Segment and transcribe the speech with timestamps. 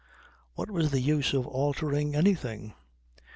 [0.55, 2.73] What was the use of altering anything?